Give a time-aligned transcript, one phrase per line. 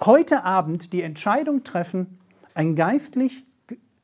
[0.00, 2.18] heute Abend die Entscheidung treffen,
[2.54, 3.44] ein, geistlich,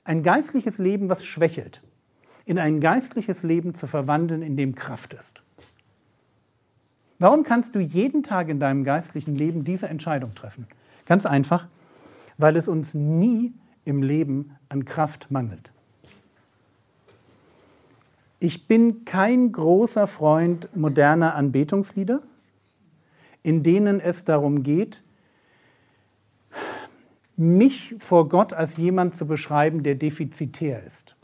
[0.04, 1.82] ein geistliches Leben, was schwächelt,
[2.44, 5.42] in ein geistliches Leben zu verwandeln, in dem Kraft ist.
[7.18, 10.66] Warum kannst du jeden Tag in deinem geistlichen Leben diese Entscheidung treffen?
[11.06, 11.68] Ganz einfach,
[12.38, 13.54] weil es uns nie
[13.84, 15.70] im Leben an Kraft mangelt.
[18.40, 22.20] Ich bin kein großer Freund moderner Anbetungslieder,
[23.42, 25.03] in denen es darum geht,
[27.36, 31.16] mich vor Gott als jemand zu beschreiben, der defizitär ist.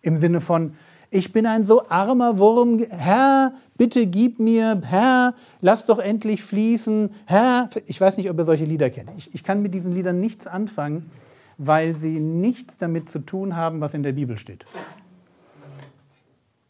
[0.00, 0.74] Im Sinne von,
[1.10, 7.10] ich bin ein so armer Wurm, Herr, bitte gib mir, Herr, lass doch endlich fließen,
[7.26, 7.68] Herr.
[7.86, 9.10] Ich weiß nicht, ob ihr solche Lieder kennt.
[9.18, 11.10] Ich, ich kann mit diesen Liedern nichts anfangen,
[11.58, 14.64] weil sie nichts damit zu tun haben, was in der Bibel steht.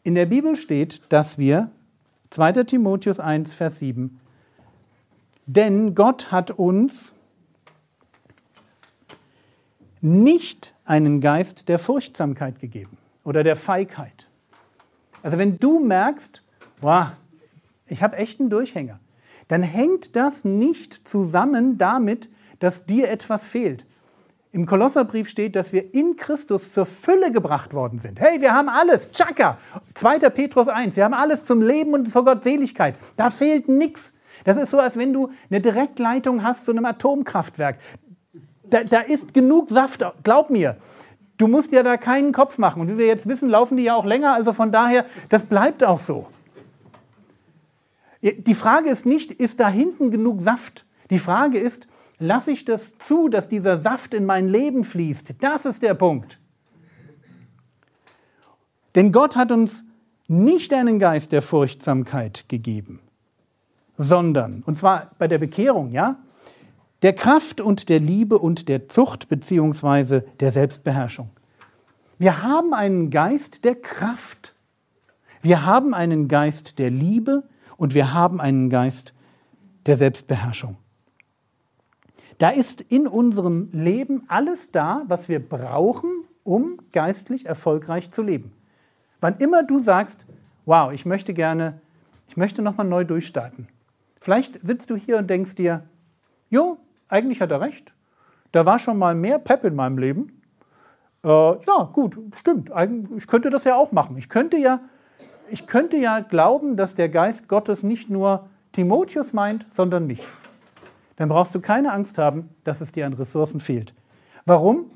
[0.03, 1.71] In der Bibel steht, dass wir,
[2.31, 4.19] 2 Timotheus 1, Vers 7,
[5.45, 7.13] denn Gott hat uns
[10.03, 14.27] nicht einen Geist der Furchtsamkeit gegeben oder der Feigheit.
[15.21, 16.43] Also wenn du merkst,
[16.81, 17.07] wow,
[17.87, 18.99] ich habe echt einen Durchhänger,
[19.47, 22.29] dann hängt das nicht zusammen damit,
[22.59, 23.85] dass dir etwas fehlt.
[24.51, 28.19] Im Kolosserbrief steht, dass wir in Christus zur Fülle gebracht worden sind.
[28.19, 29.09] Hey, wir haben alles.
[29.09, 29.57] Tschakka.
[29.95, 30.19] 2.
[30.29, 30.95] Petrus 1.
[30.95, 32.95] Wir haben alles zum Leben und zur Gottseligkeit.
[33.15, 34.13] Da fehlt nichts.
[34.43, 37.77] Das ist so, als wenn du eine Direktleitung hast zu einem Atomkraftwerk
[38.63, 40.77] da, da ist genug Saft, glaub mir.
[41.37, 42.81] Du musst ja da keinen Kopf machen.
[42.81, 44.33] Und wie wir jetzt wissen, laufen die ja auch länger.
[44.33, 46.27] Also von daher, das bleibt auch so.
[48.21, 50.85] Die Frage ist nicht, ist da hinten genug Saft?
[51.09, 51.87] Die Frage ist,
[52.19, 55.35] lasse ich das zu, dass dieser Saft in mein Leben fließt?
[55.41, 56.39] Das ist der Punkt.
[58.95, 59.83] Denn Gott hat uns
[60.27, 63.01] nicht einen Geist der Furchtsamkeit gegeben,
[63.97, 66.17] sondern, und zwar bei der Bekehrung, ja,
[67.03, 71.29] der Kraft und der Liebe und der Zucht beziehungsweise der Selbstbeherrschung.
[72.17, 74.55] Wir haben einen Geist der Kraft.
[75.41, 77.43] Wir haben einen Geist der Liebe
[77.75, 79.13] und wir haben einen Geist
[79.85, 80.77] der Selbstbeherrschung.
[82.37, 86.09] Da ist in unserem Leben alles da, was wir brauchen,
[86.43, 88.53] um geistlich erfolgreich zu leben.
[89.19, 90.25] Wann immer du sagst,
[90.65, 91.81] wow, ich möchte gerne,
[92.29, 93.67] ich möchte nochmal neu durchstarten.
[94.21, 95.83] Vielleicht sitzt du hier und denkst dir,
[96.49, 96.77] jo,
[97.13, 97.93] eigentlich hat er recht.
[98.51, 100.41] Da war schon mal mehr Pep in meinem Leben.
[101.23, 102.71] Äh, ja, gut, stimmt.
[103.15, 104.17] Ich könnte das ja auch machen.
[104.17, 104.81] Ich könnte ja,
[105.49, 110.25] ich könnte ja glauben, dass der Geist Gottes nicht nur Timotheus meint, sondern mich.
[111.15, 113.93] Dann brauchst du keine Angst haben, dass es dir an Ressourcen fehlt.
[114.45, 114.91] Warum?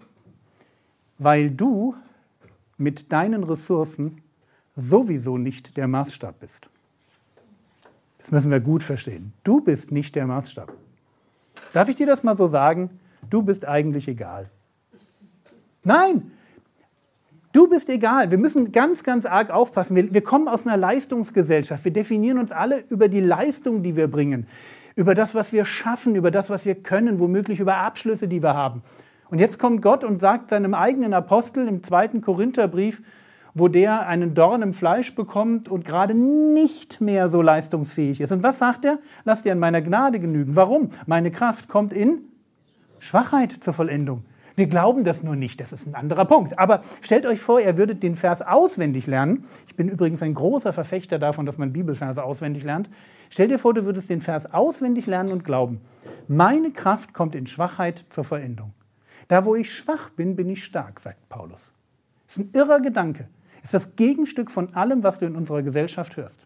[1.20, 1.96] Weil du
[2.78, 4.22] mit deinen Ressourcen
[4.76, 6.68] sowieso nicht der Maßstab bist.
[8.18, 9.34] Das müssen wir gut verstehen.
[9.44, 10.74] Du bist nicht der Maßstab.
[11.74, 13.00] Darf ich dir das mal so sagen?
[13.30, 14.50] Du bist eigentlich egal.
[15.84, 16.32] Nein,
[17.54, 18.32] du bist egal.
[18.32, 19.96] Wir müssen ganz, ganz arg aufpassen.
[19.96, 21.86] Wir, wir kommen aus einer Leistungsgesellschaft.
[21.86, 24.48] Wir definieren uns alle über die Leistung, die wir bringen,
[24.96, 28.54] über das, was wir schaffen, über das, was wir können, womöglich über Abschlüsse, die wir
[28.54, 28.82] haben.
[29.30, 33.02] Und jetzt kommt Gott und sagt seinem eigenen Apostel im zweiten Korintherbrief,
[33.58, 38.32] wo der einen Dorn im Fleisch bekommt und gerade nicht mehr so leistungsfähig ist.
[38.32, 39.00] Und was sagt er?
[39.26, 40.56] Lass dir an meiner Gnade genügen.
[40.56, 40.90] Warum?
[41.06, 42.22] Meine Kraft kommt in
[43.00, 44.26] Schwachheit zur Vollendung.
[44.56, 46.58] Wir glauben das nur nicht, das ist ein anderer Punkt.
[46.58, 49.46] Aber stellt euch vor, ihr würdet den Vers auswendig lernen.
[49.68, 52.90] Ich bin übrigens ein großer Verfechter davon, dass man Bibelverse auswendig lernt.
[53.30, 55.82] Stell dir vor, du würdest den Vers auswendig lernen und glauben.
[56.28, 58.74] Meine Kraft kommt in Schwachheit zur Vollendung.
[59.28, 61.72] Da, wo ich schwach bin, bin ich stark, sagt Paulus.
[62.26, 63.28] Das ist ein irrer Gedanke
[63.64, 66.40] ist das Gegenstück von allem, was du in unserer Gesellschaft hörst.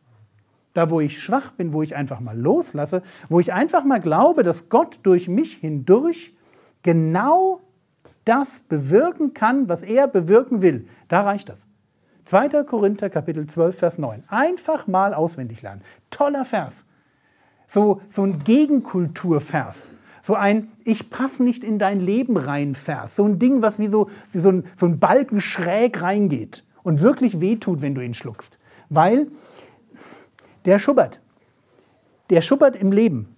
[0.73, 4.43] Da, wo ich schwach bin, wo ich einfach mal loslasse, wo ich einfach mal glaube,
[4.43, 6.33] dass Gott durch mich hindurch
[6.81, 7.61] genau
[8.25, 10.87] das bewirken kann, was er bewirken will.
[11.07, 11.67] Da reicht das.
[12.25, 12.63] 2.
[12.63, 14.23] Korinther Kapitel 12, Vers 9.
[14.29, 15.81] Einfach mal auswendig lernen.
[16.09, 16.85] Toller Vers.
[17.67, 19.89] So, so ein Gegenkulturvers.
[20.21, 23.15] So ein Ich passe nicht in dein Leben rein Vers.
[23.15, 27.39] So ein Ding, was wie so, so, ein, so ein Balken schräg reingeht und wirklich
[27.39, 28.57] wehtut, wenn du ihn schluckst.
[28.89, 29.27] Weil
[30.65, 31.19] der schubbert.
[32.29, 33.35] Der schubbert im Leben.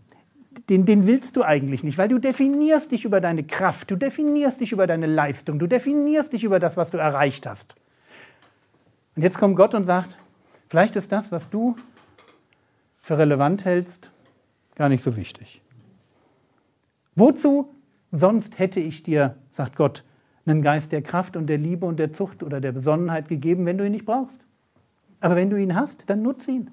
[0.70, 4.62] den, den willst du eigentlich nicht, weil du definierst dich über deine Kraft, du definierst
[4.62, 7.76] dich über deine Leistung, du definierst dich über das, was du erreicht hast.
[9.16, 10.18] Und jetzt kommt Gott und sagt,
[10.70, 11.76] vielleicht ist das, was du
[13.02, 14.12] für relevant hältst,
[14.76, 15.62] gar nicht so wichtig.
[17.16, 17.74] Wozu
[18.12, 20.04] sonst hätte ich dir, sagt Gott,
[20.46, 23.78] einen Geist der Kraft und der Liebe und der Zucht oder der Besonnenheit gegeben, wenn
[23.78, 24.42] du ihn nicht brauchst?
[25.22, 26.72] Aber wenn du ihn hast, dann nutze ihn.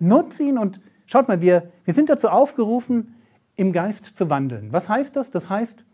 [0.00, 3.14] Nutze ihn und schaut mal, wir, wir sind dazu aufgerufen,
[3.54, 4.72] im Geist zu wandeln.
[4.72, 5.30] Was heißt das?
[5.30, 5.84] Das heißt,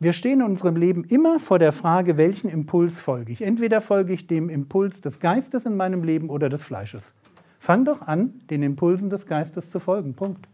[0.00, 3.42] wir stehen in unserem Leben immer vor der Frage, welchen Impuls folge ich.
[3.42, 7.14] Entweder folge ich dem Impuls des Geistes in meinem Leben oder des Fleisches.
[7.60, 10.14] Fang doch an, den Impulsen des Geistes zu folgen.
[10.14, 10.48] Punkt.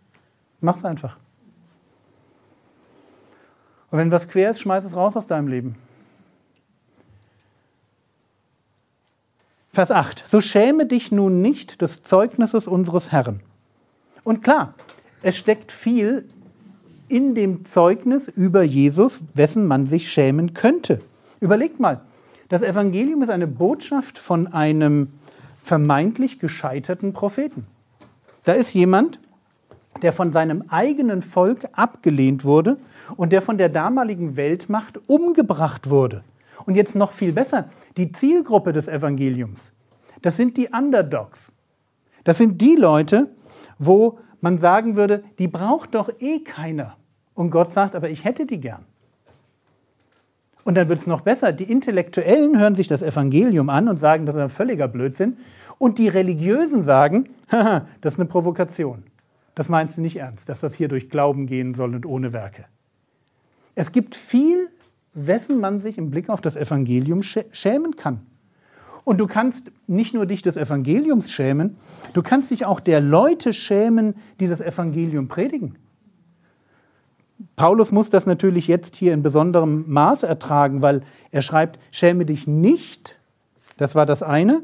[0.61, 1.19] Mach's einfach.
[3.91, 5.75] Und wenn was quer ist, schmeiß es raus aus deinem Leben.
[9.73, 10.25] Vers 8.
[10.27, 13.41] So schäme dich nun nicht des Zeugnisses unseres Herrn.
[14.25, 14.75] Und klar,
[15.23, 16.29] es steckt viel
[17.09, 21.01] in dem Zeugnis über Jesus, wessen man sich schämen könnte.
[21.41, 22.01] Überlegt mal,
[22.49, 25.09] das Evangelium ist eine Botschaft von einem
[25.63, 27.67] vermeintlich gescheiterten Propheten.
[28.45, 29.21] Da ist jemand,
[30.03, 32.77] der von seinem eigenen Volk abgelehnt wurde
[33.17, 36.23] und der von der damaligen Weltmacht umgebracht wurde.
[36.67, 39.73] Und jetzt noch viel besser, die Zielgruppe des Evangeliums,
[40.23, 41.51] das sind die Underdogs.
[42.25, 43.31] Das sind die Leute,
[43.79, 46.97] wo man sagen würde, die braucht doch eh keiner.
[47.35, 48.85] Und Gott sagt, aber ich hätte die gern.
[50.65, 51.53] Und dann wird es noch besser.
[51.53, 55.39] Die Intellektuellen hören sich das Evangelium an und sagen, das ist ein völliger Blödsinn.
[55.79, 59.05] Und die Religiösen sagen, haha, das ist eine Provokation.
[59.55, 62.65] Das meinst du nicht ernst, dass das hier durch Glauben gehen soll und ohne Werke.
[63.75, 64.69] Es gibt viel,
[65.15, 68.27] wessen man sich im Blick auf das Evangelium schämen kann.
[69.05, 71.77] Und du kannst nicht nur dich des Evangeliums schämen,
[72.13, 75.77] du kannst dich auch der Leute schämen, die das Evangelium predigen.
[77.57, 82.47] Paulus muss das natürlich jetzt hier in besonderem Maß ertragen, weil er schreibt, schäme dich
[82.47, 83.19] nicht,
[83.79, 84.63] das war das eine,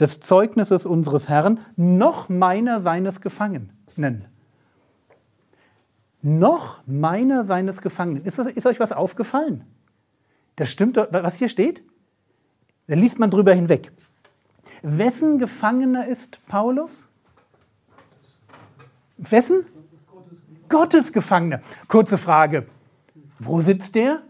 [0.00, 3.75] des Zeugnisses unseres Herrn, noch meiner seines Gefangenen.
[6.22, 8.24] Noch meiner seines Gefangenen.
[8.24, 9.64] Ist, das, ist euch was aufgefallen?
[10.56, 11.82] Das stimmt, was hier steht?
[12.88, 13.92] Da liest man drüber hinweg.
[14.82, 17.06] Wessen Gefangener ist Paulus?
[19.18, 19.66] Wessen?
[20.68, 21.60] Gottes Gefangener.
[21.88, 22.66] Kurze Frage.
[23.38, 24.22] Wo sitzt der?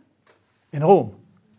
[0.72, 1.14] In Rom,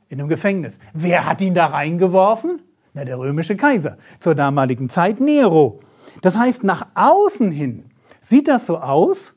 [0.09, 0.80] in einem Gefängnis.
[0.94, 2.62] Wer hat ihn da reingeworfen?
[2.94, 3.98] Na, der römische Kaiser.
[4.19, 5.80] Zur damaligen Zeit Nero.
[6.21, 7.86] Das heißt, nach außen hin
[8.27, 9.35] sieht das so aus,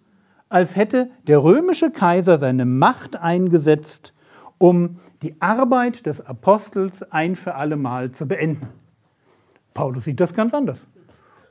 [0.48, 4.12] als hätte der römische Kaiser seine Macht eingesetzt,
[4.58, 8.68] um die Arbeit des Apostels ein für alle Mal zu beenden.
[9.74, 10.88] Paulus sieht das ganz anders.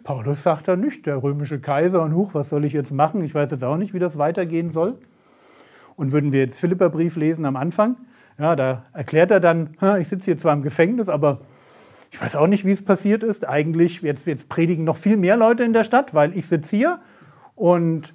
[0.04, 3.24] Paulus sagt da nicht, der römische Kaiser und Huch, was soll ich jetzt machen?
[3.24, 4.98] Ich weiß jetzt auch nicht, wie das weitergehen soll.
[5.96, 7.96] Und würden wir jetzt Philipperbrief lesen am Anfang,
[8.38, 11.40] ja, da erklärt er dann, ich sitze hier zwar im Gefängnis, aber
[12.12, 13.48] ich weiß auch nicht, wie es passiert ist.
[13.48, 17.00] Eigentlich, jetzt, jetzt predigen noch viel mehr Leute in der Stadt, weil ich sitze hier
[17.60, 18.14] und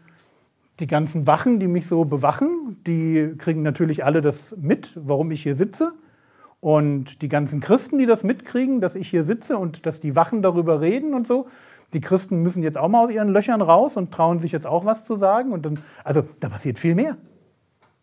[0.81, 5.43] die ganzen Wachen, die mich so bewachen, die kriegen natürlich alle das mit, warum ich
[5.43, 5.93] hier sitze.
[6.61, 10.41] Und die ganzen Christen, die das mitkriegen, dass ich hier sitze und dass die Wachen
[10.41, 11.47] darüber reden und so,
[11.93, 14.87] die Christen müssen jetzt auch mal aus ihren Löchern raus und trauen sich jetzt auch
[14.87, 15.53] was zu sagen.
[15.53, 17.19] Und dann, also da passiert viel mehr.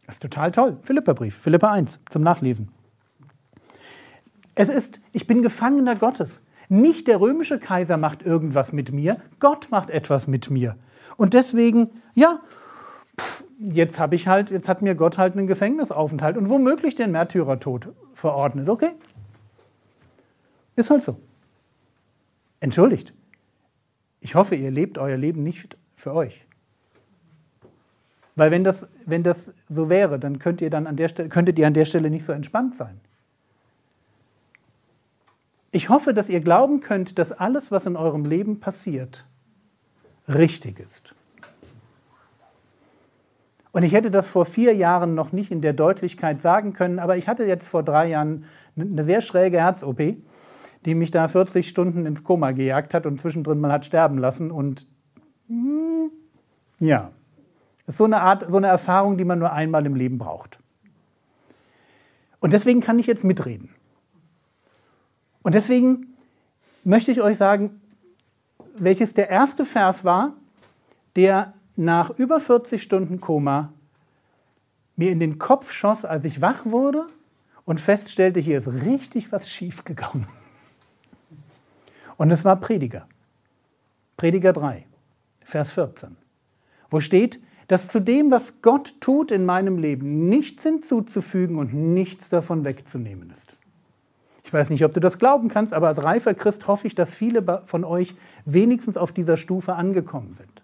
[0.06, 0.78] Das ist total toll.
[0.84, 2.70] Philipperbrief, Philippa 1 zum Nachlesen.
[4.54, 6.44] Es ist, ich bin Gefangener Gottes.
[6.70, 10.76] Nicht der römische Kaiser macht irgendwas mit mir, Gott macht etwas mit mir.
[11.18, 12.40] Und deswegen, ja,
[13.60, 17.90] jetzt habe ich halt, jetzt hat mir Gott halt einen Gefängnisaufenthalt und womöglich den Märtyrertod
[18.14, 18.70] verordnet.
[18.70, 18.92] Okay?
[20.76, 21.18] Ist halt so.
[22.60, 23.14] Entschuldigt.
[24.20, 26.46] Ich hoffe, ihr lebt euer Leben nicht für euch.
[28.36, 31.60] Weil wenn das, wenn das so wäre, dann, könnt ihr dann an der Stelle, könntet
[31.60, 33.00] ihr an der Stelle nicht so entspannt sein.
[35.72, 39.26] Ich hoffe, dass ihr glauben könnt, dass alles, was in eurem Leben passiert,
[40.28, 41.14] richtig ist.
[43.72, 47.18] Und ich hätte das vor vier Jahren noch nicht in der Deutlichkeit sagen können, aber
[47.18, 50.18] ich hatte jetzt vor drei Jahren eine sehr schräge Herz-OP,
[50.86, 54.52] die mich da 40 Stunden ins Koma gejagt hat und zwischendrin mal hat sterben lassen.
[54.52, 54.88] Und
[55.48, 56.12] hm,
[56.80, 57.12] ja,
[57.88, 60.60] ist so eine Art, so eine Erfahrung, die man nur einmal im Leben braucht.
[62.40, 63.70] Und deswegen kann ich jetzt mitreden.
[65.44, 66.18] Und deswegen
[66.84, 67.81] möchte ich euch sagen,
[68.76, 70.34] welches der erste Vers war,
[71.16, 73.74] der nach über 40 Stunden Koma
[74.96, 77.08] mir in den Kopf schoss, als ich wach wurde
[77.66, 80.28] und feststellte, hier ist richtig was schiefgegangen.
[82.18, 83.08] Und es war Prediger.
[84.18, 84.86] Prediger 3.
[85.44, 86.16] Vers 14,
[86.90, 92.30] wo steht, dass zu dem, was Gott tut in meinem Leben, nichts hinzuzufügen und nichts
[92.30, 93.52] davon wegzunehmen ist.
[94.52, 97.10] Ich weiß nicht, ob du das glauben kannst, aber als reifer Christ hoffe ich, dass
[97.10, 100.62] viele von euch wenigstens auf dieser Stufe angekommen sind.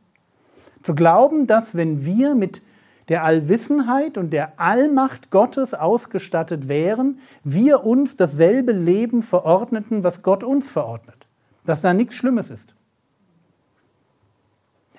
[0.83, 2.61] Zu glauben, dass wenn wir mit
[3.07, 10.43] der Allwissenheit und der Allmacht Gottes ausgestattet wären, wir uns dasselbe Leben verordneten, was Gott
[10.43, 11.25] uns verordnet.
[11.65, 12.75] Dass da nichts Schlimmes ist.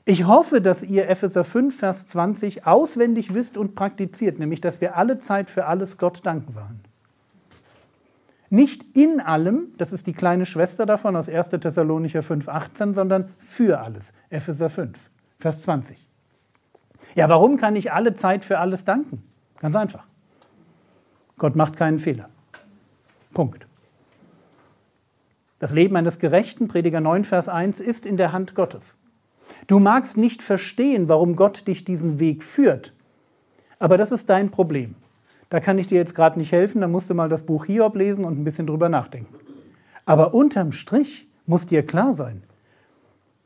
[0.06, 4.96] Ich hoffe, dass ihr Epheser 5, Vers 20 auswendig wisst und praktiziert, nämlich dass wir
[4.96, 6.87] alle Zeit für alles Gott danken sollen.
[8.50, 11.50] Nicht in allem, das ist die kleine Schwester davon aus 1.
[11.50, 14.12] Thessalonicher 5, 18, sondern für alles.
[14.30, 14.98] Epheser 5,
[15.38, 15.98] Vers 20.
[17.14, 19.22] Ja, warum kann ich alle Zeit für alles danken?
[19.58, 20.04] Ganz einfach.
[21.36, 22.28] Gott macht keinen Fehler.
[23.32, 23.66] Punkt.
[25.58, 28.96] Das Leben eines Gerechten, Prediger 9, Vers 1, ist in der Hand Gottes.
[29.66, 32.94] Du magst nicht verstehen, warum Gott dich diesen Weg führt,
[33.78, 34.94] aber das ist dein Problem.
[35.48, 37.96] Da kann ich dir jetzt gerade nicht helfen, da musst du mal das Buch Hiob
[37.96, 39.34] lesen und ein bisschen drüber nachdenken.
[40.04, 42.42] Aber unterm Strich muss dir klar sein,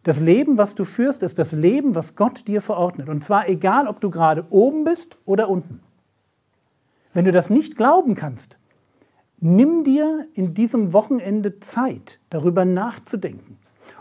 [0.03, 3.09] das Leben, was du führst, ist das Leben, was Gott dir verordnet.
[3.09, 5.81] Und zwar egal, ob du gerade oben bist oder unten.
[7.15, 8.57] Wenn du das nicht glauben kannst,
[9.39, 13.59] nimm dir in diesem Wochenende Zeit, darüber nachzudenken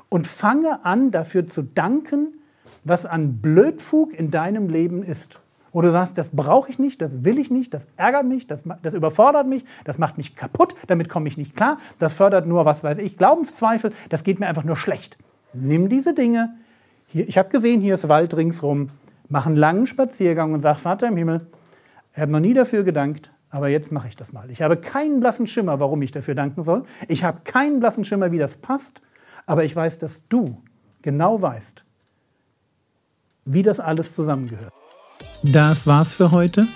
[0.10, 2.40] und fange an, dafür zu danken,
[2.84, 5.41] was an Blödfug in deinem Leben ist.
[5.74, 8.64] Wo du sagst, das brauche ich nicht, das will ich nicht, das ärgert mich, das,
[8.82, 12.66] das überfordert mich, das macht mich kaputt, damit komme ich nicht klar, das fördert nur,
[12.66, 15.18] was weiß ich, Glaubenszweifel, das geht mir einfach nur schlecht.
[15.54, 16.56] Nimm diese Dinge.
[17.08, 18.90] Hier, ich habe gesehen, hier ist Wald ringsrum.
[19.30, 21.48] Mach einen langen Spaziergang und sag, Vater im Himmel,
[22.14, 24.50] ich habe noch nie dafür gedankt, aber jetzt mache ich das mal.
[24.50, 26.84] Ich habe keinen blassen Schimmer, warum ich dafür danken soll.
[27.08, 29.02] Ich habe keinen blassen Schimmer, wie das passt.
[29.46, 30.62] Aber ich weiß, dass du
[31.02, 31.84] genau weißt,
[33.46, 34.74] wie das alles zusammengehört.
[35.44, 36.68] Das war's für heute.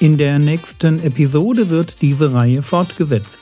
[0.00, 3.40] In der nächsten Episode wird diese Reihe fortgesetzt.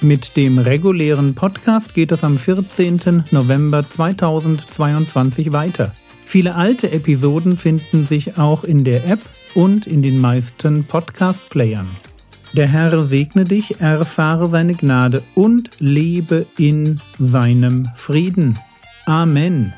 [0.00, 3.24] Mit dem regulären Podcast geht es am 14.
[3.32, 5.92] November 2022 weiter.
[6.26, 9.20] Viele alte Episoden finden sich auch in der App
[9.54, 11.88] und in den meisten Podcast-Playern.
[12.52, 18.58] Der Herr segne dich, erfahre seine Gnade und lebe in seinem Frieden.
[19.06, 19.74] Amen.